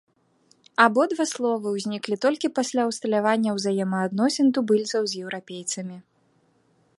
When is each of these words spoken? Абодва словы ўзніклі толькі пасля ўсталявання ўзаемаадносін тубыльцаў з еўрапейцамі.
Абодва 0.85 1.25
словы 1.31 1.73
ўзніклі 1.75 2.15
толькі 2.25 2.51
пасля 2.61 2.81
ўсталявання 2.93 3.49
ўзаемаадносін 3.59 4.47
тубыльцаў 4.57 5.01
з 5.13 5.23
еўрапейцамі. 5.25 5.97